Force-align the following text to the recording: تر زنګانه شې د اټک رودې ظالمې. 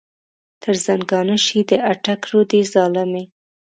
تر 0.61 0.75
زنګانه 0.85 1.37
شې 1.45 1.59
د 1.69 1.71
اټک 1.91 2.21
رودې 2.31 2.61
ظالمې. 2.73 3.23